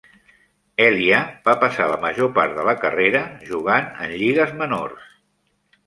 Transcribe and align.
Elia 0.85 1.19
va 1.49 1.55
passar 1.65 1.87
la 1.91 1.99
major 2.07 2.33
part 2.39 2.57
de 2.57 2.65
la 2.71 2.75
carrera 2.87 3.23
jugant 3.53 3.89
en 4.09 4.19
lligues 4.25 4.61
menors. 4.65 5.11